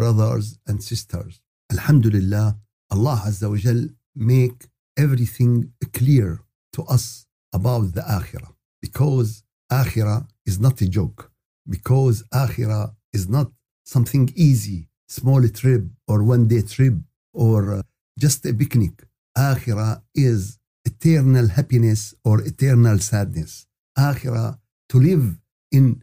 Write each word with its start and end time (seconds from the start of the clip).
brothers 0.00 0.46
and 0.68 0.76
sisters, 0.90 1.32
Alhamdulillah, 1.74 2.46
Allah 2.94 3.18
Azza 3.28 3.46
wa 3.52 3.58
Jal 3.64 3.82
make 4.34 4.60
everything 5.04 5.52
clear 5.98 6.28
to 6.74 6.80
us 6.96 7.04
about 7.58 7.86
the 7.96 8.04
Akhirah 8.18 8.52
because 8.80 9.30
Akhirah 9.82 10.20
is 10.50 10.56
not 10.66 10.80
a 10.86 10.88
joke, 10.98 11.20
because 11.74 12.16
Akhirah 12.44 12.86
is 13.12 13.24
not 13.36 13.48
something 13.94 14.24
easy, 14.48 14.80
small 15.18 15.42
trip 15.60 15.84
or 16.10 16.18
one 16.34 16.44
day 16.52 16.62
trip 16.74 16.96
or 17.44 17.58
uh, 17.74 17.82
just 18.24 18.40
a 18.50 18.54
picnic. 18.62 18.94
Akhirah 19.36 19.94
is 20.14 20.58
eternal 20.90 21.46
happiness 21.58 22.00
or 22.28 22.36
eternal 22.52 22.98
sadness. 23.10 23.66
Akhirah 24.10 24.52
to 24.90 24.96
live 25.10 25.26
in 25.78 26.02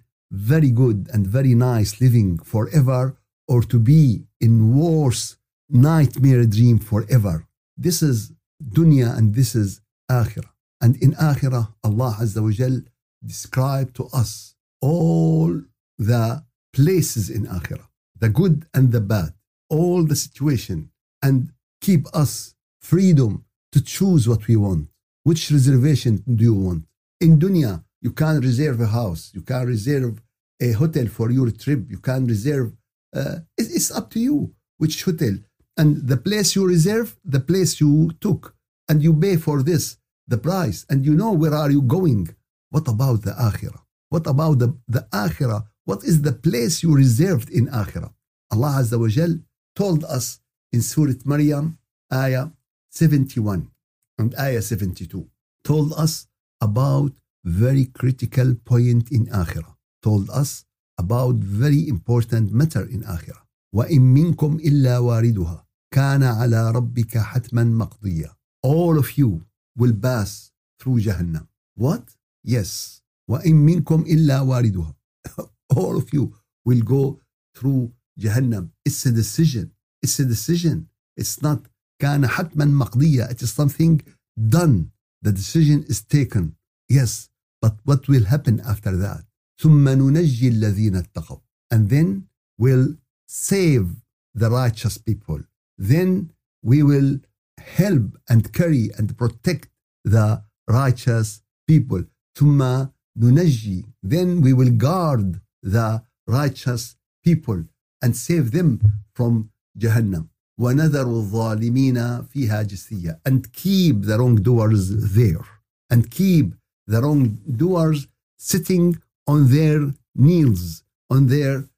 very 0.53 0.71
good 0.81 0.99
and 1.13 1.25
very 1.25 1.55
nice 1.55 1.91
living 1.99 2.37
forever 2.53 3.16
or 3.47 3.61
to 3.63 3.79
be 3.79 4.23
in 4.39 4.77
worse 4.77 5.37
nightmare 5.69 6.45
dream 6.45 6.79
forever. 6.79 7.45
This 7.77 8.01
is 8.01 8.31
dunya 8.63 9.17
and 9.17 9.35
this 9.35 9.55
is 9.55 9.81
akhirah. 10.09 10.49
And 10.81 10.95
in 10.97 11.13
akhirah, 11.13 11.73
Allah 11.83 12.17
Azza 12.19 12.41
wa 12.41 12.51
Jal 12.51 12.81
described 13.25 13.95
to 13.95 14.05
us 14.13 14.55
all 14.81 15.61
the 15.97 16.43
places 16.73 17.29
in 17.29 17.45
akhirah, 17.45 17.87
the 18.19 18.29
good 18.29 18.65
and 18.73 18.91
the 18.91 19.01
bad, 19.01 19.33
all 19.69 20.03
the 20.03 20.15
situation, 20.15 20.89
and 21.21 21.51
keep 21.81 22.05
us 22.13 22.55
freedom 22.81 23.45
to 23.71 23.81
choose 23.83 24.27
what 24.27 24.47
we 24.47 24.55
want. 24.55 24.87
Which 25.23 25.51
reservation 25.51 26.23
do 26.35 26.43
you 26.43 26.53
want? 26.53 26.83
In 27.19 27.39
dunya, 27.39 27.83
you 28.01 28.11
can 28.11 28.39
reserve 28.39 28.79
a 28.79 28.87
house, 28.87 29.31
you 29.33 29.41
can 29.41 29.65
reserve 29.65 30.21
a 30.61 30.71
hotel 30.71 31.07
for 31.07 31.31
your 31.31 31.49
trip, 31.51 31.89
you 31.89 31.97
can 31.97 32.27
reserve, 32.27 32.71
uh, 33.15 33.35
it's 33.57 33.91
up 33.91 34.09
to 34.11 34.19
you 34.19 34.53
which 34.77 35.03
hotel. 35.03 35.35
And 35.77 36.07
the 36.07 36.17
place 36.17 36.55
you 36.55 36.67
reserve, 36.67 37.17
the 37.23 37.39
place 37.39 37.79
you 37.79 38.11
took, 38.19 38.55
and 38.89 39.03
you 39.03 39.13
pay 39.13 39.37
for 39.37 39.63
this, 39.63 39.97
the 40.27 40.37
price, 40.37 40.85
and 40.89 41.05
you 41.05 41.13
know 41.13 41.31
where 41.33 41.53
are 41.53 41.71
you 41.71 41.81
going. 41.81 42.35
What 42.69 42.87
about 42.87 43.21
the 43.23 43.31
akhirah? 43.31 43.81
What 44.09 44.25
about 44.27 44.59
the, 44.59 44.77
the 44.87 45.07
akhirah? 45.13 45.65
What 45.85 46.03
is 46.03 46.21
the 46.21 46.33
place 46.33 46.83
you 46.83 46.95
reserved 46.95 47.49
in 47.49 47.67
akhirah? 47.67 48.11
Allah 48.51 48.79
Azza 48.81 48.99
wa 48.99 49.07
Jal 49.07 49.35
told 49.75 50.03
us 50.05 50.39
in 50.71 50.81
Surah 50.81 51.13
Maryam, 51.25 51.77
ayah 52.11 52.49
71 52.89 53.69
and 54.17 54.35
ayah 54.39 54.61
72, 54.61 55.27
told 55.63 55.93
us 55.93 56.27
about 56.61 57.11
very 57.43 57.85
critical 57.85 58.55
point 58.65 59.11
in 59.11 59.27
akhirah, 59.27 59.75
told 60.01 60.29
us 60.29 60.65
about 60.98 61.34
very 61.36 61.88
important 61.88 62.52
matter 62.52 62.84
in 62.90 63.02
akhirah. 63.02 63.42
وإن 63.74 64.00
منكم 64.02 64.56
إلا 64.56 64.98
واردها 64.98 65.66
كان 65.94 66.22
على 66.22 66.70
ربك 66.70 67.18
حتما 67.18 67.64
مقضيا 67.64 68.36
all 68.66 68.98
of 68.98 69.18
you 69.18 69.40
will 69.78 69.94
pass 69.94 70.52
through 70.78 71.00
Jahannam 71.00 71.46
what 71.74 72.16
yes 72.44 73.02
وإن 73.30 73.54
منكم 73.54 74.00
إلا 74.02 74.40
واردها 74.40 74.94
all 75.74 75.96
of 75.96 76.12
you 76.12 76.34
will 76.64 76.82
go 76.82 77.20
through 77.54 77.92
Jahannam 78.20 78.70
it's 78.86 79.06
a 79.06 79.10
decision 79.12 79.70
it's 80.04 80.18
a 80.20 80.24
decision 80.24 80.86
it's 81.16 81.42
not 81.42 81.60
كان 82.02 82.26
حتما 82.26 82.64
مقضية 82.64 83.24
it 83.30 83.42
is 83.42 83.52
something 83.52 84.00
done 84.48 84.90
the 85.22 85.32
decision 85.32 85.82
is 85.88 86.02
taken 86.02 86.52
yes 86.90 87.28
but 87.62 87.74
what 87.84 88.08
will 88.08 88.24
happen 88.24 88.60
after 88.60 88.96
that 88.96 89.24
ثم 89.60 89.88
ننجي 89.88 90.48
الذين 90.48 90.96
اتقوا 90.96 91.38
and 91.72 91.88
then 91.88 92.28
we'll 92.58 92.96
save 93.26 93.86
the 94.34 94.50
righteous 94.50 94.98
people. 94.98 95.40
Then 95.78 96.32
we 96.62 96.82
will 96.82 97.20
help 97.58 98.18
and 98.28 98.52
carry 98.52 98.90
and 98.98 99.16
protect 99.16 99.68
the 100.04 100.42
righteous 100.68 101.42
people. 101.66 102.04
ثم 102.38 102.88
ننجي. 103.16 103.84
Then 104.02 104.40
we 104.40 104.52
will 104.52 104.70
guard 104.70 105.40
the 105.62 106.02
righteous 106.26 106.96
people 107.24 107.64
and 108.02 108.16
save 108.16 108.50
them 108.50 108.80
from 109.14 109.50
Jahannam. 109.78 110.28
ونذر 110.60 111.06
الظالمين 111.06 112.22
فيها 112.22 112.62
جثية 112.62 113.20
and 113.24 113.52
keep 113.52 114.02
the 114.02 114.18
wrongdoers 114.18 115.14
there 115.14 115.44
and 115.90 116.10
keep 116.10 116.54
the 116.86 117.00
wrongdoers 117.00 118.06
sitting 118.38 118.98
on 119.26 119.48
their 119.48 119.94
knees 120.14 120.82
on 121.10 121.26
their 121.26 121.68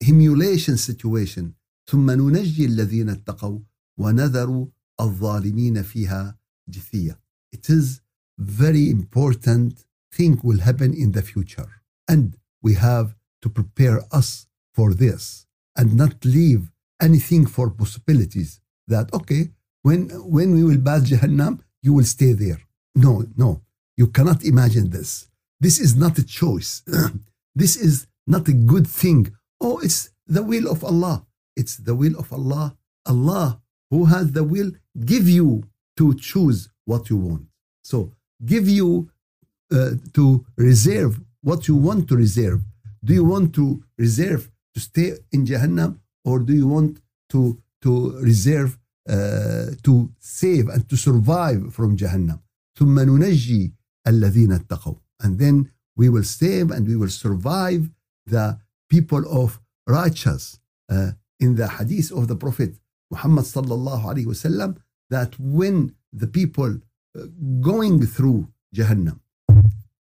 humiliation 0.00 0.76
situation 0.76 1.54
ثم 1.90 2.10
ننجي 2.10 2.64
الذين 2.64 3.08
اتقوا 3.08 3.58
ونذر 3.98 4.68
الظالمين 5.00 5.82
فيها 5.82 6.38
جثية 6.68 7.18
It 7.56 7.68
is 7.70 8.00
very 8.38 8.90
important 8.90 9.84
thing 10.16 10.40
will 10.42 10.60
happen 10.60 10.94
in 10.94 11.12
the 11.12 11.22
future 11.22 11.70
and 12.08 12.36
we 12.62 12.74
have 12.74 13.14
to 13.42 13.48
prepare 13.48 13.98
us 14.10 14.46
for 14.76 14.94
this 14.94 15.46
and 15.76 15.96
not 15.96 16.24
leave 16.24 16.70
anything 17.00 17.44
for 17.46 17.70
possibilities 17.70 18.60
that 18.88 19.12
okay 19.12 19.42
when 19.82 20.00
when 20.36 20.48
we 20.56 20.62
will 20.68 20.82
pass 20.88 21.02
Jahannam 21.10 21.54
you 21.82 21.92
will 21.96 22.08
stay 22.16 22.32
there 22.44 22.60
no 23.06 23.12
no 23.36 23.50
you 24.00 24.06
cannot 24.16 24.40
imagine 24.52 24.86
this 24.90 25.10
this 25.60 25.76
is 25.78 25.92
not 25.96 26.18
a 26.18 26.26
choice 26.40 26.70
this 27.54 27.76
is 27.76 28.06
not 28.26 28.44
a 28.48 28.56
good 28.72 28.86
thing 28.86 29.20
oh 29.60 29.78
it's 29.86 30.00
the 30.26 30.42
will 30.50 30.66
of 30.74 30.80
Allah 30.84 31.16
it's 31.60 31.76
the 31.88 31.94
will 31.94 32.16
of 32.22 32.32
Allah 32.32 32.66
Allah 33.12 33.60
who 33.90 34.00
has 34.06 34.32
the 34.32 34.44
will 34.44 34.70
give 35.12 35.28
you 35.28 35.48
to 35.98 36.14
choose 36.14 36.60
what 36.90 37.02
you 37.10 37.16
want 37.16 37.44
so 37.90 38.10
give 38.52 38.66
you 38.68 38.88
uh, 39.72 39.90
to 40.12 40.24
reserve 40.56 41.20
what 41.42 41.60
you 41.68 41.76
want 41.76 42.08
to 42.08 42.14
reserve 42.16 42.60
do 43.04 43.12
you 43.14 43.24
want 43.24 43.54
to 43.54 43.82
reserve 43.98 44.42
to 44.74 44.80
stay 44.80 45.08
in 45.32 45.44
Jahannam 45.44 45.92
or 46.24 46.38
do 46.38 46.52
you 46.54 46.68
want 46.76 46.92
to 47.32 47.40
to 47.84 47.92
reserve 48.30 48.78
uh, 49.08 49.66
to 49.82 49.94
save 50.20 50.68
and 50.68 50.88
to 50.88 50.96
survive 50.96 51.60
from 51.74 51.96
Jahannam 51.96 52.38
ثم 52.78 52.98
ننجي 53.00 53.74
الذين 54.06 54.52
اتقوا 54.52 54.94
and 55.21 55.39
then 55.39 55.71
we 55.95 56.09
will 56.09 56.23
save 56.23 56.71
and 56.71 56.87
we 56.87 56.95
will 56.95 57.09
survive 57.09 57.89
the 58.25 58.59
people 58.89 59.23
of 59.41 59.59
righteous 59.87 60.59
uh, 60.89 61.11
in 61.39 61.55
the 61.55 61.67
hadith 61.67 62.11
of 62.11 62.27
the 62.27 62.35
prophet 62.35 62.75
Muhammad 63.11 63.45
sallallahu 63.45 64.03
alaihi 64.11 64.25
wasallam 64.33 64.77
that 65.09 65.37
when 65.39 65.95
the 66.13 66.27
people 66.27 66.71
uh, 67.17 67.21
going 67.61 68.05
through 68.05 68.47
Jahannam 68.75 69.19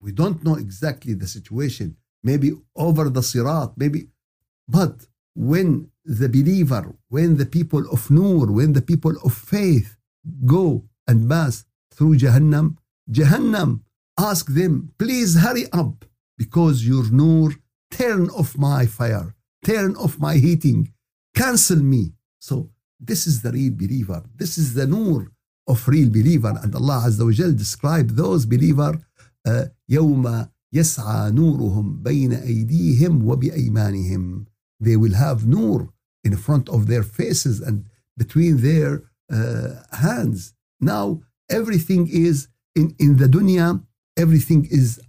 we 0.02 0.12
don't 0.12 0.44
know 0.44 0.56
exactly 0.56 1.14
the 1.14 1.28
situation 1.28 1.96
maybe 2.24 2.52
over 2.76 3.10
the 3.10 3.22
sirat 3.22 3.72
maybe 3.78 4.08
but 4.68 5.06
when 5.36 5.90
the 6.06 6.30
believer 6.30 6.96
when 7.10 7.38
the 7.38 7.46
people 7.46 7.84
of 7.92 8.10
nur 8.10 8.52
when 8.52 8.74
the 8.74 8.82
people 8.82 9.16
of 9.24 9.34
faith 9.34 9.98
go 10.46 10.84
and 11.08 11.30
pass 11.30 11.66
through 11.94 12.16
Jahannam 12.18 12.78
Jahannam 13.12 13.82
ask 14.19 14.47
them 14.49 14.93
please 14.99 15.39
hurry 15.45 15.67
up 15.73 16.05
because 16.37 16.87
your 16.87 17.11
nur 17.11 17.53
turn 17.91 18.29
off 18.31 18.57
my 18.57 18.87
fire 18.87 19.35
turn 19.65 19.95
off 19.97 20.19
my 20.19 20.35
heating 20.37 20.93
cancel 21.35 21.79
me 21.95 22.13
so 22.39 22.71
this 22.99 23.27
is 23.27 23.43
the 23.43 23.53
real 23.53 23.73
believer 23.73 24.23
this 24.37 24.59
is 24.59 24.75
the 24.75 24.87
nur 24.87 25.33
of 25.67 25.87
real 25.89 26.11
believer 26.11 26.55
and 26.63 26.75
Allah 26.75 27.05
Azza 27.07 27.25
wa 27.25 27.33
Jal 27.33 27.53
described 27.53 28.11
those 28.17 28.45
believer 28.47 28.93
uh, 29.47 29.65
يوم 29.89 30.47
يسعى 30.73 31.31
نورهم 31.31 32.03
بين 32.03 32.33
أيديهم 32.33 33.25
وبأيمانهم 33.25 34.45
they 34.81 34.97
will 34.97 35.15
have 35.15 35.47
nur 35.47 35.93
in 36.25 36.37
front 36.37 36.69
of 36.69 36.87
their 36.87 37.03
faces 37.03 37.61
and 37.61 37.85
between 38.17 38.59
their 38.59 39.03
uh, 39.33 39.83
hands 39.93 40.55
now 40.81 41.21
everything 41.51 42.09
is 42.09 42.49
in, 42.75 42.95
in 42.99 43.17
the 43.17 43.27
dunya 43.27 43.83
everything 44.18 44.68
is 44.70 45.00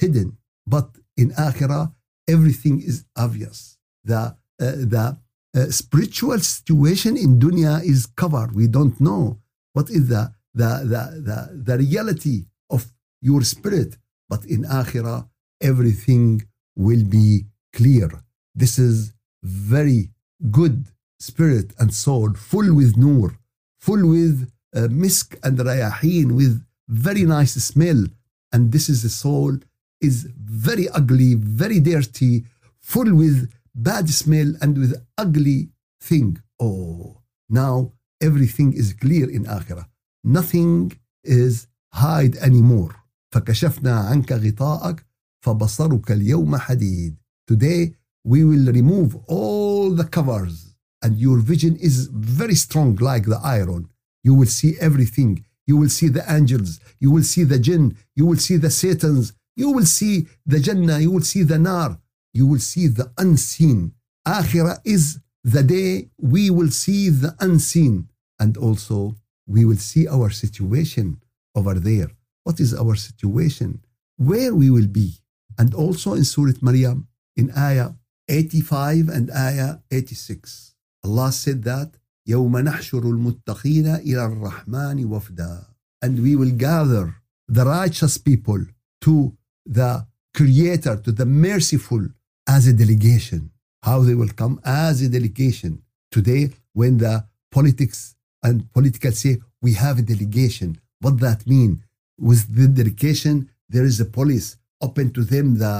hidden 0.00 0.36
but 0.66 0.88
in 1.16 1.30
akhirah 1.32 1.92
everything 2.28 2.80
is 2.82 3.04
obvious. 3.16 3.78
The 4.04 4.36
uh, 4.60 4.76
the 4.94 5.18
uh, 5.54 5.70
spiritual 5.70 6.38
situation 6.40 7.16
in 7.16 7.38
dunya 7.38 7.82
is 7.84 8.06
covered. 8.06 8.54
We 8.54 8.66
don't 8.66 9.00
know 9.00 9.38
what 9.72 9.90
is 9.90 10.08
the 10.08 10.32
the 10.54 10.70
the 10.92 11.02
the, 11.28 11.38
the 11.68 11.78
reality 11.78 12.46
of 12.70 12.84
your 13.20 13.42
spirit 13.42 13.96
but 14.28 14.44
in 14.44 14.62
akhirah 14.64 15.28
everything 15.60 16.42
will 16.76 17.04
be 17.04 17.46
clear. 17.72 18.08
This 18.54 18.78
is 18.78 19.12
very 19.42 20.10
good 20.50 20.86
spirit 21.18 21.72
and 21.78 21.94
soul 21.94 22.34
full 22.34 22.74
with 22.74 22.96
nur 22.96 23.38
full 23.80 24.06
with 24.06 24.50
uh, 24.74 24.80
misk 25.02 25.38
and 25.42 25.58
rayahin 25.58 26.32
with 26.32 26.62
very 26.88 27.24
nice 27.24 27.54
smell 27.54 28.04
and 28.51 28.71
this 28.71 28.89
is 28.89 29.01
the 29.03 29.09
soul 29.09 29.53
is 30.01 30.27
very 30.37 30.87
ugly 30.89 31.35
very 31.35 31.79
dirty 31.79 32.45
full 32.81 33.13
with 33.15 33.49
bad 33.73 34.09
smell 34.09 34.53
and 34.61 34.77
with 34.77 34.93
ugly 35.17 35.69
think, 36.01 36.39
oh, 36.59 37.17
now 37.49 37.93
everything 38.21 38.73
is 38.73 38.93
clear 38.93 39.29
in 39.29 39.45
Akhirah. 39.45 39.87
Nothing 40.23 40.91
is 41.23 41.67
hide 41.93 42.35
anymore. 42.37 42.95
فكشفنا 43.33 43.99
عنك 43.99 44.31
غطاءك 44.31 45.05
فبصرك 45.41 46.11
اليوم 46.11 46.57
حديد. 46.57 47.15
Today 47.47 47.93
we 48.23 48.43
will 48.43 48.71
remove 48.71 49.15
all 49.27 49.91
the 49.91 50.03
covers 50.03 50.75
and 51.01 51.17
your 51.17 51.37
vision 51.39 51.75
is 51.77 52.07
very 52.11 52.55
strong 52.55 52.95
like 52.95 53.25
the 53.25 53.39
iron. 53.43 53.87
You 54.23 54.33
will 54.35 54.47
see 54.47 54.75
everything. 54.79 55.45
You 55.66 55.76
will 55.76 55.88
see 55.88 56.08
the 56.08 56.24
angels. 56.32 56.80
You 57.00 57.10
will 57.10 57.22
see 57.22 57.44
the 57.44 57.58
jinn. 57.58 57.96
You 58.14 58.26
will 58.26 58.36
see 58.36 58.56
the 58.56 58.70
satans. 58.70 59.32
You 59.56 59.70
will 59.70 59.86
see 59.86 60.28
the 60.44 60.60
Jannah. 60.60 61.00
You 61.00 61.10
will 61.10 61.22
see 61.22 61.42
the 61.42 61.58
nar. 61.58 61.98
You 62.32 62.46
will 62.46 62.60
see 62.60 62.86
the 62.86 63.10
unseen. 63.18 63.92
Akhirah 64.26 64.78
is 64.84 65.18
the 65.42 65.62
day 65.62 66.10
we 66.18 66.50
will 66.50 66.70
see 66.70 67.08
the 67.08 67.34
unseen. 67.40 68.08
And 68.38 68.56
also, 68.56 69.16
we 69.46 69.64
will 69.64 69.76
see 69.76 70.06
our 70.06 70.30
situation 70.30 71.20
over 71.54 71.74
there. 71.74 72.10
What 72.44 72.60
is 72.60 72.74
our 72.74 72.94
situation? 72.94 73.82
Where 74.16 74.54
we 74.54 74.70
will 74.70 74.86
be. 74.86 75.14
And 75.58 75.74
also 75.74 76.14
in 76.14 76.24
Surah 76.24 76.52
Maryam, 76.60 77.08
in 77.36 77.50
Ayah 77.56 77.92
85 78.28 79.08
and 79.08 79.30
Ayah 79.30 79.78
86, 79.90 80.74
Allah 81.04 81.32
said 81.32 81.62
that 81.64 81.96
يوم 82.27 82.57
نحشر 82.57 83.09
المتقين 83.09 83.87
إلى 83.87 84.25
الرحمن 84.25 85.05
وفدا 85.05 85.63
and 86.05 86.19
we 86.19 86.35
will 86.35 86.51
gather 86.51 87.15
the 87.47 87.63
righteous 87.65 88.17
people 88.17 88.61
to 89.01 89.33
the 89.65 90.05
creator 90.37 90.95
to 91.05 91.11
the 91.11 91.25
merciful 91.25 92.03
as 92.47 92.67
a 92.67 92.73
delegation 92.73 93.51
how 93.83 93.99
they 93.99 94.15
will 94.15 94.33
come 94.41 94.59
as 94.63 95.01
a 95.01 95.09
delegation 95.09 95.81
today 96.11 96.49
when 96.73 96.97
the 96.97 97.15
politics 97.51 98.15
and 98.43 98.71
political 98.73 99.11
say 99.11 99.37
we 99.61 99.73
have 99.73 99.99
a 99.99 100.01
delegation 100.13 100.69
what 101.03 101.19
that 101.19 101.45
mean 101.47 101.71
with 102.17 102.41
the 102.55 102.67
delegation 102.67 103.49
there 103.69 103.85
is 103.91 103.99
a 103.99 104.05
police 104.05 104.57
open 104.81 105.11
to 105.17 105.21
them 105.33 105.47
the 105.63 105.75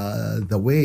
the 0.51 0.59
way 0.68 0.83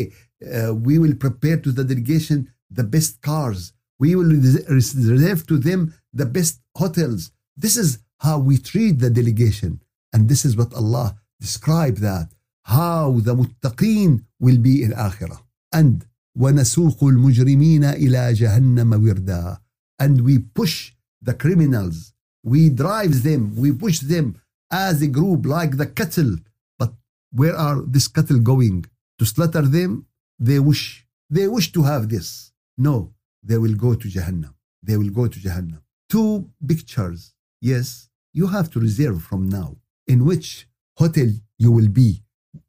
uh, 0.53 0.73
we 0.87 0.95
will 1.03 1.15
prepare 1.25 1.57
to 1.65 1.71
the 1.77 1.83
delegation 1.91 2.37
the 2.79 2.83
best 2.83 3.21
cars 3.21 3.73
we 4.01 4.15
will 4.15 4.31
reserve 4.69 5.45
to 5.47 5.57
them 5.57 5.93
the 6.13 6.25
best 6.25 6.59
hotels 6.75 7.31
this 7.55 7.75
is 7.77 7.99
how 8.19 8.37
we 8.39 8.57
treat 8.57 8.99
the 8.99 9.09
delegation 9.09 9.81
and 10.13 10.29
this 10.29 10.45
is 10.45 10.55
what 10.55 10.73
Allah 10.73 11.15
described 11.39 11.99
that 12.09 12.27
how 12.63 13.19
the 13.27 13.35
muttaqeen 13.35 14.23
will 14.39 14.57
be 14.57 14.83
in 14.83 14.91
akhirah 14.91 15.41
and 15.71 16.05
ونسوق 16.37 17.03
المجرمين 17.03 17.83
إلى 17.83 18.33
جهنم 18.33 18.93
وردا 18.93 19.57
and 20.01 20.21
we 20.21 20.37
push 20.39 20.93
the 21.21 21.33
criminals 21.33 22.13
we 22.43 22.69
drive 22.69 23.23
them 23.23 23.55
we 23.55 23.71
push 23.71 23.99
them 23.99 24.35
as 24.71 25.01
a 25.01 25.07
group 25.07 25.45
like 25.45 25.77
the 25.77 25.85
cattle 25.85 26.35
but 26.77 26.93
where 27.31 27.55
are 27.55 27.81
this 27.81 28.07
cattle 28.07 28.39
going 28.39 28.85
to 29.17 29.25
slaughter 29.25 29.63
them 29.77 30.05
they 30.39 30.59
wish 30.59 31.05
they 31.29 31.47
wish 31.47 31.71
to 31.71 31.81
have 31.83 32.09
this 32.09 32.51
no 32.77 32.95
they 33.42 33.58
will 33.58 33.74
go 33.74 33.94
to 33.94 34.08
jahannam. 34.08 34.54
They 34.82 34.96
will 34.96 35.10
go 35.10 35.26
to 35.26 35.38
jahannam. 35.38 35.82
Two 36.08 36.50
pictures 36.66 37.34
yes 37.60 38.08
you 38.32 38.46
have 38.46 38.70
to 38.70 38.80
reserve 38.80 39.22
from 39.22 39.48
now. 39.48 39.76
In 40.06 40.24
which 40.24 40.66
hotel 40.96 41.30
you 41.58 41.70
will 41.72 41.88
be? 41.88 42.22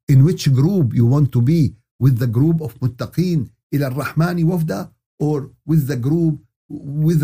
In 0.08 0.24
which 0.24 0.52
group 0.54 0.94
you 0.94 1.06
want 1.06 1.32
to 1.32 1.42
be? 1.42 1.76
With 2.00 2.18
the 2.20 2.28
group 2.28 2.62
of 2.62 2.78
muttaqin 2.80 3.50
ila 3.74 3.90
rahmani 3.92 4.44
wafda? 4.44 4.92
Or 5.20 5.52
with 5.66 5.88
the 5.88 5.96
group 5.96 6.40
with 6.70 7.22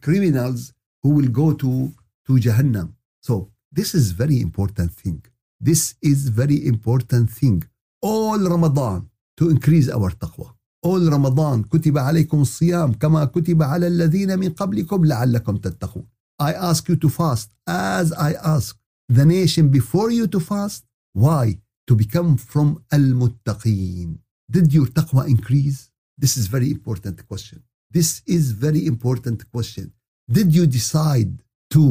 criminals 0.00 0.72
who 1.02 1.10
will 1.10 1.28
go 1.28 1.52
to 1.52 1.92
to 2.26 2.32
jahannam? 2.34 2.94
So 3.20 3.50
this 3.70 3.94
is 3.94 4.12
very 4.12 4.40
important 4.40 4.92
thing. 4.92 5.22
This 5.60 5.94
is 6.02 6.28
very 6.28 6.66
important 6.66 7.30
thing. 7.30 7.62
All 8.00 8.38
ramadan 8.38 9.08
to 9.36 9.50
increase 9.50 9.88
our 9.88 10.10
taqwa 10.10 10.54
all 10.86 11.10
ramadan 11.10 11.68
كتب 11.68 11.98
عليكم 11.98 12.40
الصيام 12.40 12.92
كما 12.92 13.24
كتب 13.24 13.62
على 13.62 13.86
الذين 13.86 14.38
من 14.38 14.50
قبلكم 14.50 15.04
لعلكم 15.04 15.56
تتقون 15.56 16.06
I 16.42 16.52
ask 16.54 16.88
you 16.88 16.96
to 16.96 17.08
fast 17.08 17.50
as 17.68 18.12
I 18.12 18.32
ask 18.54 18.76
the 19.08 19.24
nation 19.24 19.68
before 19.68 20.10
you 20.10 20.26
to 20.34 20.40
fast. 20.40 20.84
Why? 21.12 21.58
To 21.88 21.94
become 21.94 22.36
from 22.36 22.84
al-muttaqeen. 22.90 24.18
Did 24.50 24.72
your 24.72 24.86
taqwa 24.86 25.28
increase? 25.28 25.90
This 26.18 26.36
is 26.36 26.46
very 26.46 26.70
important 26.70 27.26
question. 27.28 27.62
This 27.90 28.22
is 28.26 28.52
very 28.52 28.86
important 28.86 29.38
question. 29.50 29.92
Did 30.30 30.54
you 30.54 30.66
decide 30.66 31.42
to 31.70 31.82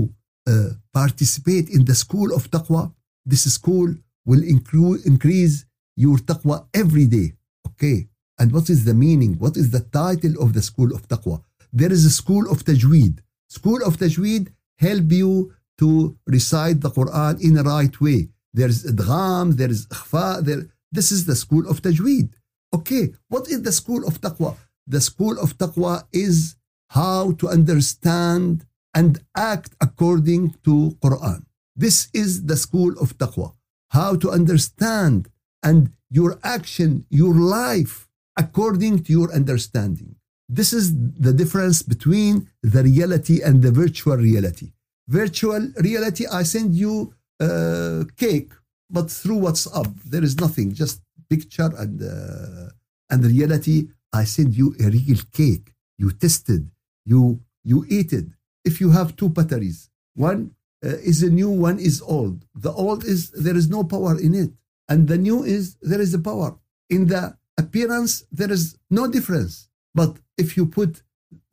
uh, 0.48 0.70
participate 0.94 1.70
in 1.70 1.86
the 1.86 1.96
school 1.96 2.34
of 2.34 2.50
taqwa? 2.50 2.94
This 3.26 3.44
school 3.54 3.90
will 4.26 4.44
increase 4.44 5.66
your 5.96 6.18
taqwa 6.18 6.66
every 6.74 7.06
day. 7.06 7.34
Okay. 7.68 8.08
And 8.39 8.51
what 8.51 8.69
is 8.69 8.86
the 8.86 8.94
meaning? 8.94 9.33
What 9.38 9.56
is 9.57 9.72
the 9.72 9.81
title 9.81 10.42
of 10.44 10.54
the 10.54 10.62
school 10.62 10.94
of 10.95 11.07
taqwa? 11.07 11.44
There 11.72 11.92
is 11.92 12.06
a 12.06 12.10
school 12.10 12.50
of 12.51 12.63
tajweed. 12.63 13.19
School 13.57 13.83
of 13.83 13.98
Tajweed 13.98 14.48
help 14.78 15.12
you 15.12 15.54
to 15.78 16.18
recite 16.25 16.80
the 16.80 16.89
Quran 16.89 17.42
in 17.42 17.54
the 17.56 17.63
right 17.63 17.95
way. 18.00 18.30
There's 18.54 18.86
idgham, 18.86 19.57
there 19.57 19.69
is 19.69 19.88
ikhfa, 19.88 20.45
there, 20.45 20.63
this 20.89 21.12
is 21.12 21.25
the 21.25 21.36
school 21.36 21.69
of 21.69 21.81
Tajweed. 21.81 22.30
Okay, 22.74 23.12
what 23.28 23.50
is 23.50 23.62
the 23.63 23.74
school 23.74 24.07
of 24.07 24.22
taqwa? 24.22 24.56
The 24.88 25.01
school 25.01 25.38
of 25.38 25.57
taqwa 25.57 26.04
is 26.13 26.56
how 26.92 27.34
to 27.39 27.50
understand 27.50 28.66
and 28.94 29.19
act 29.36 29.75
according 29.81 30.56
to 30.63 30.98
Quran. 31.04 31.44
This 31.75 32.08
is 32.13 32.46
the 32.46 32.56
school 32.56 32.94
of 33.03 33.17
taqwa. 33.17 33.51
How 33.89 34.15
to 34.15 34.32
understand 34.32 35.29
and 35.62 35.91
your 36.10 36.39
action, 36.41 37.06
your 37.10 37.36
life 37.36 38.08
according 38.38 39.04
to 39.04 39.12
your 39.12 39.32
understanding. 39.34 40.16
This 40.48 40.74
is 40.74 40.94
the 41.28 41.34
difference 41.34 41.82
between 41.82 42.50
the 42.62 42.84
reality 42.84 43.42
and 43.42 43.62
the 43.62 43.72
virtual 43.72 44.18
reality. 44.18 44.74
Virtual 45.08 45.72
reality, 45.78 46.26
I 46.28 46.44
send 46.44 46.76
you 46.76 47.14
a 47.40 48.06
cake, 48.18 48.52
but 48.90 49.10
through 49.10 49.40
WhatsApp, 49.40 49.90
there 50.06 50.24
is 50.24 50.40
nothing, 50.40 50.74
just 50.74 51.02
picture 51.30 51.72
and 51.78 52.02
uh, 52.04 52.70
and 53.10 53.24
reality. 53.24 53.88
I 54.14 54.26
send 54.26 54.56
you 54.56 54.76
a 54.80 54.90
real 54.90 55.22
cake. 55.32 55.72
You 55.98 56.12
tested, 56.12 56.70
you 57.06 57.40
you 57.64 57.86
eat 57.90 58.12
it. 58.12 58.26
If 58.66 58.82
you 58.82 58.90
have 58.92 59.16
two 59.16 59.30
batteries, 59.30 59.90
one 60.16 60.52
uh, 60.86 60.98
is 61.12 61.24
a 61.24 61.30
new, 61.30 61.50
one 61.50 61.80
is 61.80 62.02
old. 62.02 62.46
The 62.56 62.72
old 62.72 63.04
is 63.06 63.32
there 63.32 63.56
is 63.56 63.70
no 63.70 63.84
power 63.84 64.20
in 64.20 64.34
it, 64.36 64.52
and 64.90 65.08
the 65.08 65.18
new 65.18 65.44
is 65.44 65.78
there 65.82 66.02
is 66.02 66.14
a 66.14 66.20
power. 66.20 66.58
In 66.90 67.08
the 67.08 67.38
appearance, 67.63 68.12
there 68.39 68.51
is 68.58 68.63
no 69.00 69.03
difference. 69.15 69.53
But 70.00 70.12
if 70.44 70.50
you 70.58 70.63
put 70.80 70.91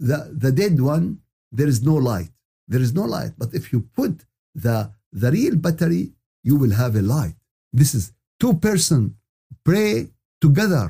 the, 0.09 0.19
the 0.45 0.53
dead 0.63 0.75
one, 0.95 1.07
there 1.59 1.71
is 1.75 1.81
no 1.91 1.97
light. 2.11 2.33
There 2.73 2.85
is 2.87 2.93
no 3.01 3.05
light. 3.17 3.33
But 3.43 3.51
if 3.59 3.65
you 3.73 3.81
put 4.01 4.15
the, 4.65 4.79
the 5.23 5.31
real 5.39 5.57
battery, 5.67 6.05
you 6.49 6.55
will 6.61 6.75
have 6.83 6.95
a 6.97 7.05
light. 7.17 7.37
This 7.81 7.95
is 7.99 8.05
two 8.41 8.55
person 8.69 9.01
pray 9.65 10.09
together. 10.41 10.87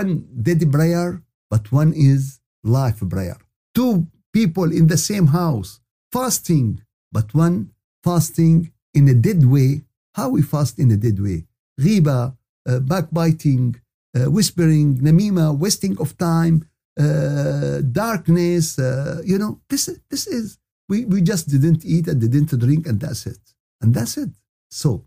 One 0.00 0.12
dead 0.46 0.60
prayer, 0.76 1.08
but 1.52 1.64
one 1.82 1.92
is 2.12 2.40
life 2.62 3.00
prayer. 3.14 3.38
Two 3.74 4.06
people 4.32 4.68
in 4.78 4.86
the 4.92 5.00
same 5.10 5.28
house 5.40 5.70
fasting, 6.12 6.68
but 7.16 7.34
one 7.34 7.56
fasting 8.02 8.72
in 8.98 9.08
a 9.08 9.14
dead 9.14 9.44
way. 9.54 9.70
How 10.14 10.28
we 10.28 10.42
fast 10.42 10.78
in 10.78 10.90
a 10.92 10.96
dead 10.96 11.18
way? 11.26 11.38
Riba, 11.80 12.36
uh, 12.68 12.80
backbiting, 12.92 13.76
whispering, 14.14 14.98
namima, 14.98 15.56
wasting 15.56 15.98
of 15.98 16.16
time, 16.18 16.68
uh, 16.98 17.80
darkness. 17.92 18.78
Uh, 18.78 19.20
you 19.24 19.38
know, 19.38 19.60
this 19.68 19.90
this 20.10 20.26
is 20.26 20.58
we 20.88 21.04
we 21.04 21.20
just 21.20 21.48
didn't 21.48 21.84
eat 21.84 22.08
and 22.08 22.20
didn't 22.20 22.58
drink, 22.58 22.86
and 22.86 23.00
that's 23.00 23.26
it, 23.26 23.40
and 23.80 23.94
that's 23.94 24.16
it. 24.16 24.30
So 24.70 25.04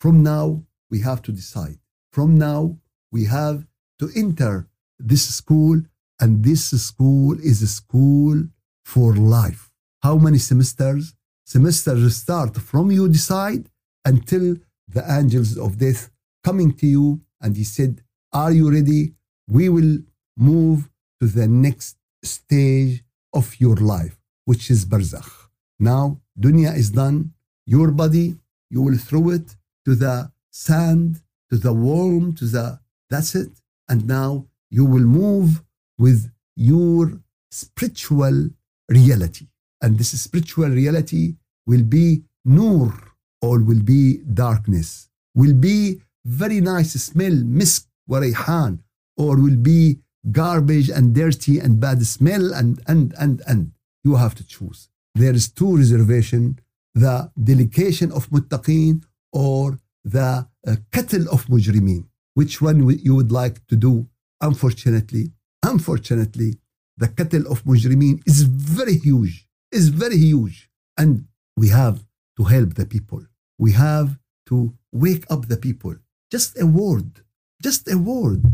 from 0.00 0.22
now 0.22 0.64
we 0.90 1.00
have 1.00 1.22
to 1.22 1.32
decide. 1.32 1.78
From 2.12 2.38
now 2.38 2.78
we 3.12 3.24
have 3.26 3.66
to 4.00 4.10
enter 4.14 4.68
this 4.98 5.24
school, 5.34 5.80
and 6.20 6.44
this 6.44 6.70
school 6.88 7.38
is 7.40 7.62
a 7.62 7.66
school 7.66 8.36
for 8.84 9.14
life. 9.14 9.70
How 10.02 10.16
many 10.16 10.38
semesters? 10.38 11.14
Semesters 11.44 12.16
start 12.16 12.56
from 12.56 12.90
you 12.90 13.08
decide 13.08 13.70
until 14.04 14.56
the 14.86 15.04
angels 15.18 15.56
of 15.56 15.78
death 15.78 16.10
coming 16.44 16.72
to 16.74 16.86
you, 16.86 17.20
and 17.40 17.56
he 17.56 17.64
said, 17.64 18.02
"Are 18.32 18.52
you 18.52 18.70
ready? 18.70 19.14
We 19.48 19.68
will 19.68 19.98
move 20.36 20.90
to 21.20 21.26
the 21.26 21.48
next 21.48 21.96
stage 22.22 23.04
of 23.32 23.58
your 23.60 23.76
life, 23.76 24.18
which 24.44 24.70
is 24.70 24.84
barzakh. 24.84 25.48
Now, 25.78 26.20
dunya 26.38 26.76
is 26.76 26.90
done. 26.90 27.32
Your 27.66 27.90
body, 27.90 28.36
you 28.70 28.82
will 28.82 28.98
throw 28.98 29.30
it 29.30 29.56
to 29.84 29.94
the 29.94 30.30
sand, 30.50 31.20
to 31.50 31.56
the 31.56 31.72
worm, 31.72 32.34
to 32.34 32.44
the, 32.46 32.80
that's 33.10 33.34
it. 33.34 33.50
And 33.88 34.06
now 34.06 34.46
you 34.70 34.84
will 34.84 35.04
move 35.04 35.62
with 35.98 36.30
your 36.56 37.20
spiritual 37.50 38.50
reality. 38.88 39.46
And 39.82 39.98
this 39.98 40.20
spiritual 40.20 40.68
reality 40.68 41.36
will 41.66 41.84
be 41.84 42.24
nur 42.44 42.92
or 43.40 43.60
will 43.60 43.82
be 43.82 44.18
darkness, 44.18 45.08
will 45.34 45.54
be 45.54 46.02
very 46.24 46.60
nice 46.60 46.92
smell, 46.92 47.32
misk 47.32 47.87
وريحان, 48.09 48.79
or 49.17 49.37
will 49.37 49.57
be 49.57 49.99
garbage 50.31 50.89
and 50.89 51.13
dirty 51.13 51.59
and 51.59 51.79
bad 51.79 52.05
smell 52.05 52.53
and 52.53 52.81
and 52.87 53.13
and 53.17 53.41
and 53.47 53.71
you 54.03 54.15
have 54.15 54.35
to 54.35 54.45
choose. 54.45 54.89
There 55.15 55.33
is 55.33 55.49
two 55.49 55.77
reservation, 55.77 56.59
the 56.95 57.31
delegation 57.51 58.11
of 58.11 58.29
muttaqin 58.29 59.03
or 59.31 59.79
the 60.03 60.47
uh, 60.67 60.75
cattle 60.91 61.25
of 61.29 61.45
mujrimin. 61.47 62.05
Which 62.33 62.61
one 62.61 62.77
you 63.07 63.15
would 63.15 63.31
like 63.31 63.65
to 63.67 63.75
do? 63.75 64.07
Unfortunately, 64.41 65.31
unfortunately, 65.63 66.57
the 66.97 67.07
cattle 67.07 67.45
of 67.51 67.63
mujrimin 67.63 68.21
is 68.25 68.41
very 68.43 68.97
huge, 68.97 69.47
is 69.71 69.89
very 69.89 70.17
huge. 70.17 70.69
And 70.97 71.25
we 71.55 71.69
have 71.69 72.03
to 72.37 72.43
help 72.43 72.73
the 72.73 72.85
people. 72.85 73.21
We 73.57 73.71
have 73.73 74.17
to 74.47 74.73
wake 74.91 75.25
up 75.29 75.47
the 75.47 75.57
people. 75.57 75.95
Just 76.31 76.59
a 76.59 76.65
word, 76.65 77.21
just 77.62 77.90
a 77.90 77.96
word. 77.96 78.44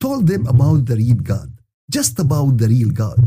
Told 0.00 0.26
them 0.26 0.46
about 0.46 0.86
the 0.86 0.96
real 0.96 1.16
God, 1.16 1.50
just 1.90 2.18
about 2.18 2.58
the 2.58 2.68
real 2.68 2.90
God. 2.90 3.20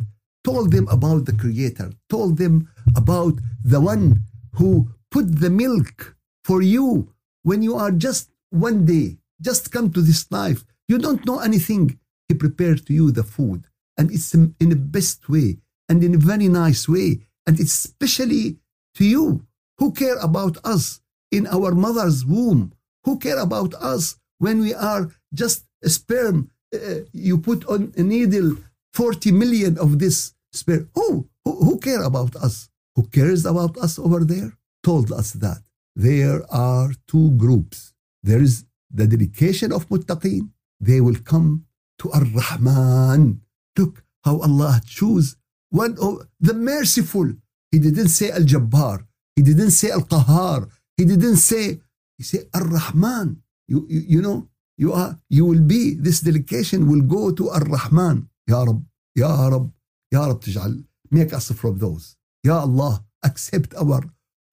Told 0.43 0.71
them 0.71 0.87
about 0.89 1.25
the 1.25 1.33
Creator. 1.33 1.91
Told 2.09 2.37
them 2.37 2.69
about 2.95 3.33
the 3.63 3.81
one 3.81 4.23
who 4.53 4.89
put 5.11 5.39
the 5.39 5.49
milk 5.49 6.15
for 6.43 6.61
you 6.61 7.13
when 7.43 7.61
you 7.61 7.75
are 7.75 7.91
just 7.91 8.29
one 8.49 8.85
day, 8.85 9.17
just 9.41 9.71
come 9.71 9.91
to 9.91 10.01
this 10.01 10.29
life. 10.31 10.63
You 10.87 10.97
don't 10.97 11.25
know 11.25 11.39
anything. 11.39 11.99
He 12.27 12.33
prepared 12.35 12.85
to 12.87 12.93
you 12.93 13.11
the 13.11 13.23
food. 13.23 13.65
And 13.97 14.11
it's 14.11 14.33
in 14.33 14.53
the 14.59 14.75
best 14.75 15.27
way 15.29 15.57
and 15.89 16.03
in 16.03 16.15
a 16.15 16.17
very 16.17 16.47
nice 16.47 16.87
way. 16.87 17.21
And 17.45 17.59
it's 17.59 17.85
especially 17.85 18.57
to 18.95 19.05
you 19.05 19.45
who 19.77 19.91
care 19.91 20.17
about 20.17 20.57
us 20.63 21.01
in 21.31 21.47
our 21.47 21.73
mother's 21.73 22.25
womb, 22.25 22.73
who 23.03 23.17
care 23.17 23.39
about 23.39 23.73
us 23.75 24.17
when 24.39 24.59
we 24.59 24.73
are 24.73 25.09
just 25.33 25.65
a 25.83 25.89
sperm. 25.89 26.51
Uh, 26.73 27.01
you 27.13 27.37
put 27.37 27.65
on 27.65 27.93
a 27.97 28.03
needle 28.03 28.57
40 28.93 29.31
million 29.31 29.77
of 29.77 29.99
this 29.99 30.33
sperm. 30.51 30.89
Who, 30.95 31.29
who, 31.45 31.51
who 31.65 31.79
care 31.79 32.03
about 32.03 32.35
us? 32.35 32.69
Who 32.95 33.03
cares 33.03 33.45
about 33.45 33.77
us 33.77 33.99
over 33.99 34.23
there? 34.25 34.53
Told 34.83 35.11
us 35.11 35.33
that 35.33 35.61
there 35.95 36.41
are 36.51 36.91
two 37.07 37.31
groups. 37.31 37.93
There 38.23 38.41
is 38.41 38.65
the 38.91 39.07
dedication 39.07 39.71
of 39.71 39.87
muttaqin. 39.89 40.49
They 40.79 41.01
will 41.01 41.19
come 41.23 41.65
to 41.99 42.11
Ar-Rahman. 42.11 43.41
Look 43.77 44.03
how 44.23 44.39
Allah 44.39 44.81
chose 44.85 45.35
one 45.69 45.97
of 46.01 46.27
the 46.39 46.53
merciful. 46.53 47.33
He 47.71 47.79
didn't 47.79 48.09
say 48.09 48.31
Al-Jabbar. 48.31 49.05
He 49.35 49.41
didn't 49.41 49.71
say 49.71 49.91
Al-Qahar. 49.91 50.69
He 50.95 51.05
didn't 51.05 51.37
say, 51.37 51.79
he 52.17 52.23
said 52.23 52.47
Ar-Rahman 52.53 53.43
You, 53.68 53.86
you, 53.88 54.00
you 54.08 54.22
know, 54.22 54.48
you 54.76 54.92
are, 54.92 55.18
you 55.28 55.44
will 55.44 55.60
be, 55.60 55.94
this 55.94 56.20
delegation 56.20 56.90
will 56.90 57.02
go 57.02 57.30
to 57.32 57.50
Ar-Rahman. 57.50 58.28
Ya 58.48 58.62
Rab, 58.62 58.84
Ya 59.14 59.48
Rab, 59.48 59.70
Ya 60.10 60.26
Rab 60.26 60.40
تجعل, 60.40 60.84
make 61.10 61.32
us 61.32 61.50
from 61.52 61.78
those. 61.78 62.16
Ya 62.42 62.60
Allah, 62.60 63.04
accept 63.22 63.74
our, 63.74 64.02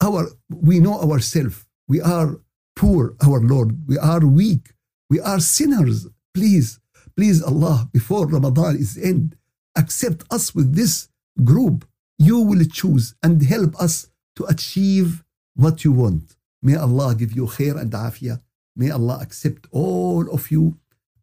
our, 0.01 0.27
we 0.49 0.79
know 0.79 0.99
ourselves. 1.01 1.65
We 1.87 2.01
are 2.01 2.39
poor, 2.75 3.15
our 3.25 3.39
Lord. 3.39 3.87
We 3.87 3.97
are 3.97 4.25
weak. 4.25 4.73
We 5.09 5.19
are 5.19 5.39
sinners. 5.39 6.07
Please, 6.33 6.79
please 7.15 7.41
Allah, 7.41 7.89
before 7.91 8.27
Ramadan 8.27 8.75
is 8.75 8.97
end, 8.97 9.35
accept 9.75 10.23
us 10.29 10.53
with 10.53 10.75
this 10.75 11.09
group. 11.43 11.85
You 12.19 12.39
will 12.39 12.65
choose 12.65 13.15
and 13.23 13.41
help 13.41 13.75
us 13.81 14.07
to 14.35 14.45
achieve 14.45 15.23
what 15.55 15.83
you 15.83 15.91
want. 15.91 16.35
May 16.61 16.75
Allah 16.75 17.15
give 17.15 17.31
you 17.33 17.45
khair 17.45 17.79
and 17.79 17.91
afiyah. 17.91 18.41
May 18.76 18.90
Allah 18.90 19.18
accept 19.22 19.66
all 19.70 20.28
of 20.30 20.50
you 20.50 20.78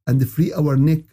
and 0.07 0.27
free 0.27 0.53
our 0.53 0.77
neck 0.77 1.03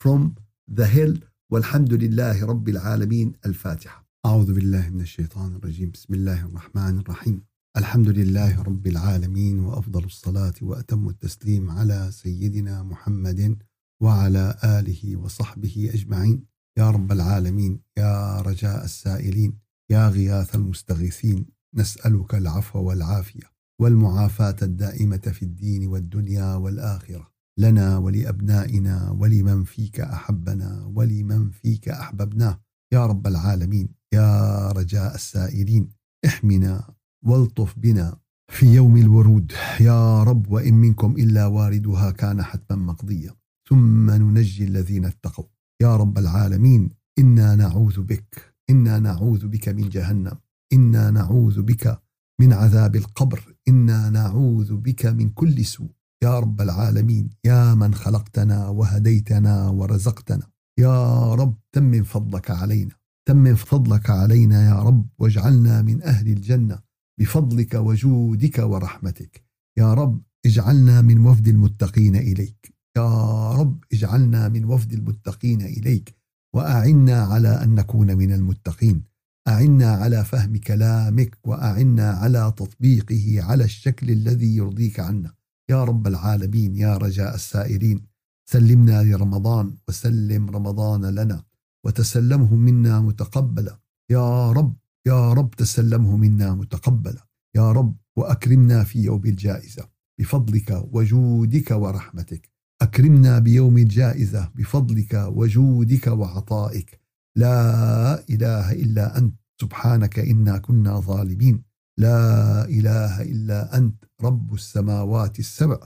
from 0.00 0.36
the 0.68 0.86
hell. 0.86 1.14
والحمد 1.50 1.92
لله 1.94 2.44
رب 2.46 2.68
العالمين 2.68 3.32
الفاتحة 3.46 4.06
أعوذ 4.26 4.54
بالله 4.54 4.90
من 4.90 5.00
الشيطان 5.00 5.56
الرجيم 5.56 5.90
بسم 5.90 6.14
الله 6.14 6.44
الرحمن 6.44 6.98
الرحيم 6.98 7.42
الحمد 7.76 8.08
لله 8.08 8.62
رب 8.62 8.86
العالمين 8.86 9.58
وأفضل 9.60 10.04
الصلاة 10.04 10.54
وأتم 10.62 11.08
التسليم 11.08 11.70
على 11.70 12.08
سيدنا 12.12 12.82
محمد 12.82 13.58
وعلى 14.02 14.56
آله 14.64 15.16
وصحبه 15.16 15.90
أجمعين 15.94 16.44
يا 16.78 16.90
رب 16.90 17.12
العالمين 17.12 17.80
يا 17.98 18.40
رجاء 18.40 18.84
السائلين 18.84 19.58
يا 19.90 20.08
غياث 20.08 20.54
المستغيثين 20.54 21.46
نسألك 21.74 22.34
العفو 22.34 22.78
والعافية 22.82 23.55
والمعافاة 23.80 24.56
الدائمة 24.62 25.16
في 25.16 25.42
الدين 25.42 25.86
والدنيا 25.86 26.54
والآخرة. 26.54 27.30
لنا 27.58 27.98
ولأبنائنا 27.98 29.10
ولمن 29.10 29.64
فيك 29.64 30.00
أحبنا 30.00 30.92
ولمن 30.94 31.50
فيك 31.50 31.88
أحببناه. 31.88 32.60
يا 32.92 33.06
رب 33.06 33.26
العالمين 33.26 33.88
يا 34.14 34.68
رجاء 34.72 35.14
السائلين 35.14 35.88
احمنا 36.26 36.94
والطف 37.24 37.78
بنا 37.78 38.16
في 38.52 38.74
يوم 38.74 38.96
الورود. 38.96 39.52
يا 39.80 40.22
رب 40.22 40.50
وإن 40.50 40.74
منكم 40.74 41.12
إلا 41.12 41.46
واردها 41.46 42.10
كان 42.10 42.42
حتما 42.42 42.76
مقضيا 42.92 43.34
ثم 43.68 44.10
ننجي 44.10 44.64
الذين 44.64 45.04
اتقوا. 45.04 45.44
يا 45.82 45.96
رب 45.96 46.18
العالمين 46.18 46.90
إنا 47.18 47.54
نعوذ 47.54 48.00
بك 48.02 48.54
إنا 48.70 48.98
نعوذ 48.98 49.46
بك 49.46 49.68
من 49.68 49.88
جهنم. 49.88 50.38
إنا 50.72 51.10
نعوذ 51.10 51.62
بك 51.62 52.02
من 52.40 52.52
عذاب 52.52 52.96
القبر. 52.96 53.56
إنا 53.68 54.10
نعوذ 54.10 54.76
بك 54.76 55.06
من 55.06 55.30
كل 55.30 55.64
سوء. 55.64 55.90
يا 56.22 56.38
رب 56.38 56.60
العالمين 56.60 57.30
يا 57.44 57.74
من 57.74 57.94
خلقتنا 57.94 58.68
وهديتنا 58.68 59.68
ورزقتنا. 59.68 60.46
يا 60.78 61.34
رب 61.34 61.58
تمن 61.72 62.02
فضلك 62.02 62.50
علينا. 62.50 62.94
تمن 63.28 63.54
فضلك 63.54 64.10
علينا 64.10 64.68
يا 64.68 64.82
رب 64.82 65.08
واجعلنا 65.18 65.82
من 65.82 66.02
أهل 66.02 66.28
الجنة. 66.28 66.78
بفضلك 67.20 67.74
وجودك 67.74 68.58
ورحمتك. 68.58 69.44
يا 69.78 69.94
رب 69.94 70.22
اجعلنا 70.46 71.02
من 71.02 71.26
وفد 71.26 71.48
المتقين 71.48 72.16
إليك. 72.16 72.74
يا 72.96 73.52
رب 73.52 73.84
اجعلنا 73.92 74.48
من 74.48 74.64
وفد 74.64 74.92
المتقين 74.92 75.62
إليك. 75.62 76.16
وأعنا 76.54 77.22
على 77.22 77.48
أن 77.48 77.74
نكون 77.74 78.16
من 78.16 78.32
المتقين. 78.32 79.02
أعنا 79.48 79.90
على 79.90 80.24
فهم 80.24 80.56
كلامك 80.56 81.38
وأعنا 81.44 82.10
على 82.10 82.52
تطبيقه 82.56 83.42
على 83.42 83.64
الشكل 83.64 84.10
الذي 84.10 84.56
يرضيك 84.56 85.00
عنا. 85.00 85.34
يا 85.70 85.84
رب 85.84 86.06
العالمين 86.06 86.76
يا 86.76 86.96
رجاء 86.96 87.34
السائرين 87.34 88.06
سلمنا 88.50 89.02
لرمضان 89.02 89.76
وسلم 89.88 90.50
رمضان 90.50 91.04
لنا 91.04 91.42
وتسلمه 91.84 92.54
منا 92.54 93.00
متقبلا. 93.00 93.78
يا 94.10 94.52
رب 94.52 94.76
يا 95.06 95.32
رب 95.32 95.50
تسلمه 95.50 96.16
منا 96.16 96.54
متقبلا. 96.54 97.26
يا 97.56 97.72
رب 97.72 97.96
وأكرمنا 98.16 98.84
في 98.84 99.02
يوم 99.02 99.24
الجائزة 99.24 99.88
بفضلك 100.20 100.84
وجودك 100.92 101.70
ورحمتك. 101.70 102.50
أكرمنا 102.82 103.38
بيوم 103.38 103.78
الجائزة 103.78 104.50
بفضلك 104.54 105.14
وجودك 105.28 106.06
وعطائك. 106.06 107.00
لا 107.36 108.24
إله 108.30 108.72
إلا 108.72 109.18
أنت 109.18 109.34
سبحانك 109.60 110.18
إنا 110.18 110.58
كنا 110.58 111.00
ظالمين. 111.00 111.62
لا 111.98 112.64
إله 112.64 113.22
إلا 113.22 113.76
أنت 113.76 114.04
رب 114.22 114.54
السماوات 114.54 115.38
السبع 115.38 115.78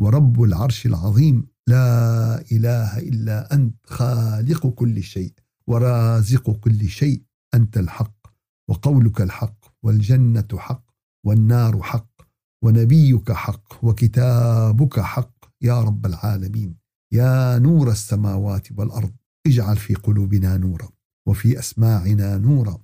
ورب 0.00 0.42
العرش 0.42 0.86
العظيم. 0.86 1.46
لا 1.68 2.40
إله 2.52 2.98
إلا 2.98 3.54
أنت 3.54 3.76
خالق 3.86 4.66
كل 4.66 5.02
شيء 5.02 5.32
ورازق 5.66 6.50
كل 6.50 6.88
شيء 6.88 7.22
أنت 7.54 7.78
الحق 7.78 8.26
وقولك 8.68 9.20
الحق 9.20 9.58
والجنة 9.82 10.48
حق 10.56 10.84
والنار 11.26 11.82
حق 11.82 12.10
ونبيك 12.64 13.32
حق 13.32 13.84
وكتابك 13.84 15.00
حق 15.00 15.34
يا 15.62 15.80
رب 15.80 16.06
العالمين. 16.06 16.76
يا 17.12 17.58
نور 17.58 17.90
السماوات 17.90 18.72
والأرض 18.72 19.12
اجعل 19.50 19.76
في 19.76 19.94
قلوبنا 19.94 20.56
نورا 20.56 20.88
وفي 21.28 21.58
أسماعنا 21.58 22.38
نورا 22.38 22.78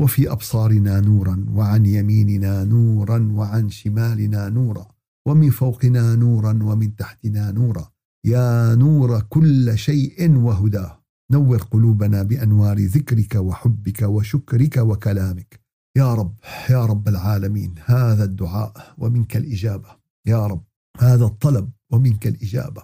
وفي 0.00 0.32
أبصارنا 0.32 1.00
نورا 1.00 1.46
وعن 1.48 1.86
يميننا 1.86 2.64
نورا 2.64 3.28
وعن 3.32 3.68
شمالنا 3.68 4.48
نورا 4.48 4.88
ومن 5.28 5.50
فوقنا 5.50 6.14
نورا 6.14 6.58
ومن 6.62 6.96
تحتنا 6.96 7.50
نورا. 7.50 7.90
يا 8.26 8.74
نور 8.74 9.20
كل 9.20 9.78
شيء 9.78 10.36
وهداه. 10.36 11.04
نور 11.32 11.62
قلوبنا 11.62 12.22
بأنوار 12.22 12.78
ذكرك 12.78 13.34
وحبك 13.34 14.02
وشكرك 14.02 14.76
وكلامك. 14.76 15.60
يا 15.96 16.14
رب 16.14 16.34
يا 16.70 16.86
رب 16.86 17.08
العالمين 17.08 17.74
هذا 17.84 18.24
الدعاء 18.24 18.94
ومنك 18.98 19.36
الإجابة. 19.36 19.88
يا 20.26 20.46
رب 20.46 20.64
هذا 21.00 21.24
الطلب 21.24 21.70
ومنك 21.92 22.26
الإجابة. 22.26 22.82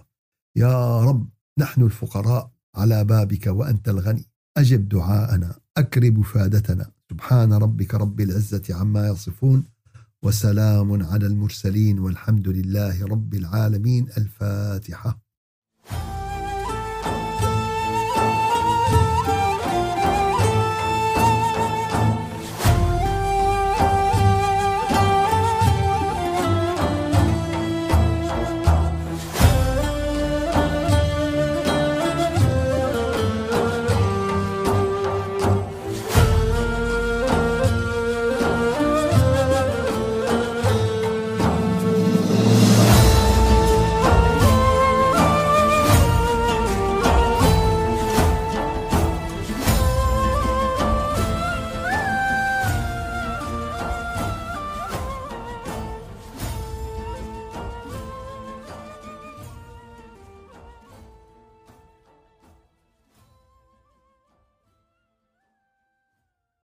يا 0.57 1.01
رب 1.01 1.29
نحن 1.59 1.83
الفقراء. 1.83 2.60
على 2.75 3.05
بابك 3.05 3.47
وأنت 3.47 3.89
الغني. 3.89 4.27
أجب 4.57 4.89
دعاءنا 4.89 5.59
أكرم 5.77 6.19
وفادتنا 6.19 6.91
سبحان 7.11 7.53
ربك 7.53 7.95
رب 7.95 8.21
العزة 8.21 8.63
عما 8.71 9.09
يصفون 9.09 9.65
وسلام 10.23 11.03
على 11.03 11.27
المرسلين 11.27 11.99
والحمد 11.99 12.49
لله 12.49 13.07
رب 13.07 13.35
العالمين. 13.35 14.09
الفاتحة. 14.19 15.30